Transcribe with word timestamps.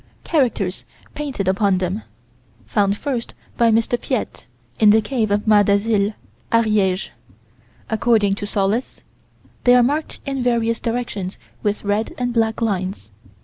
Characters 0.23 0.83
painted 1.13 1.47
upon 1.47 1.77
them: 1.77 2.01
found 2.65 2.97
first 2.97 3.35
by 3.55 3.67
M. 3.67 3.75
Piette, 4.01 4.47
in 4.79 4.89
the 4.89 4.99
cave 4.99 5.29
of 5.29 5.45
Mas 5.45 5.65
d'Azil, 5.67 6.15
Ariége. 6.51 7.09
According 7.87 8.33
to 8.33 8.47
Sollas, 8.47 9.01
they 9.63 9.75
are 9.75 9.83
marked 9.83 10.19
in 10.25 10.41
various 10.41 10.79
directions 10.79 11.37
with 11.61 11.85
red 11.85 12.15
and 12.17 12.33
black 12.33 12.63
lines. 12.63 13.11